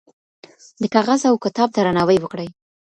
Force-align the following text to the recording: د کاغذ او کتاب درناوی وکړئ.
د 0.81 0.83
کاغذ 0.95 1.21
او 1.29 1.35
کتاب 1.45 1.69
درناوی 1.73 2.17
وکړئ. 2.21 2.49